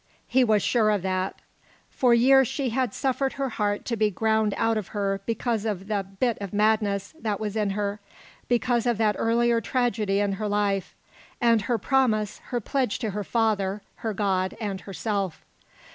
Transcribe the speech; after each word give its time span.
He 0.27 0.43
was 0.43 0.63
sure 0.63 0.89
of 0.89 1.03
that. 1.03 1.35
For 1.91 2.11
years 2.11 2.47
she 2.47 2.69
had 2.69 2.91
suffered 2.91 3.33
her 3.33 3.49
heart 3.49 3.85
to 3.85 3.95
be 3.95 4.09
ground 4.09 4.55
out 4.57 4.75
of 4.75 4.87
her 4.97 5.21
because 5.27 5.63
of 5.63 5.85
the 5.89 6.03
"bit 6.19 6.39
of 6.41 6.53
madness" 6.53 7.13
that 7.21 7.39
was 7.39 7.55
in 7.55 7.69
her, 7.77 7.99
because 8.47 8.87
of 8.87 8.97
that 8.97 9.15
earlier 9.19 9.61
tragedy 9.61 10.19
in 10.19 10.31
her 10.33 10.47
life 10.47 10.95
and 11.39 11.61
her 11.61 11.77
promise, 11.77 12.39
her 12.45 12.59
pledge 12.59 12.97
to 12.97 13.11
her 13.11 13.23
father, 13.23 13.83
her 13.97 14.11
God, 14.15 14.57
and 14.59 14.81
herself. 14.81 15.45